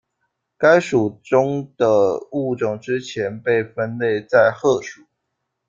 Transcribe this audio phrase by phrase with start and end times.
[0.57, 5.03] 该属中的物种之前被分类在鹤属。